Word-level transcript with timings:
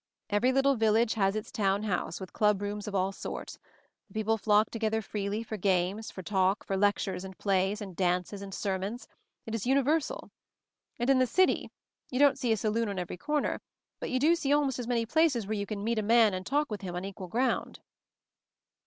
"Every 0.31 0.51
little 0.51 0.73
village 0.73 1.13
has 1.13 1.35
its 1.35 1.51
Town 1.51 1.83
House, 1.83 2.19
with 2.19 2.33
club 2.33 2.59
rooms 2.59 2.87
of 2.87 2.95
all 2.95 3.11
sorts; 3.11 3.59
the 4.07 4.15
people 4.15 4.35
flock 4.35 4.71
together 4.71 4.99
freely, 4.99 5.43
for 5.43 5.57
games, 5.57 6.09
for 6.09 6.23
talk, 6.23 6.63
for 6.65 6.75
lec 6.75 6.95
tures, 6.95 7.23
and 7.23 7.37
plays, 7.37 7.81
and 7.83 7.95
dances, 7.95 8.41
and 8.41 8.51
sermons— 8.51 9.07
it 9.45 9.53
is 9.53 9.67
universal. 9.67 10.31
And 10.99 11.07
in 11.11 11.19
the 11.19 11.27
city— 11.27 11.69
you 12.09 12.17
don't 12.17 12.39
see 12.39 12.51
a 12.51 12.57
saloon 12.57 12.89
on 12.89 12.97
every 12.97 13.15
corner, 13.17 13.61
but 13.99 14.09
you 14.09 14.17
do 14.19 14.35
see 14.35 14.51
almost 14.51 14.79
as 14.79 14.87
many 14.87 15.05
places 15.05 15.45
where 15.45 15.53
you 15.53 15.67
can 15.67 15.83
'meet 15.83 15.99
a 15.99 16.01
man' 16.01 16.33
and 16.33 16.47
talk 16.47 16.71
with 16.71 16.81
him 16.81 16.95
on 16.95 17.05
equal 17.05 17.27
ground." 17.27 17.79